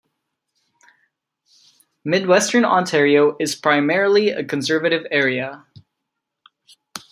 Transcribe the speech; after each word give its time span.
Midwestern 2.03 2.65
Ontario 2.65 3.37
is 3.39 3.53
primarily 3.53 4.29
a 4.31 4.43
conservative 4.43 5.05
area. 5.11 5.67